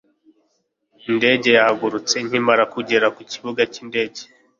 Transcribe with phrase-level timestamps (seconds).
[1.09, 4.21] indege yahagurutse nkimara kugera ku kibuga cy'indege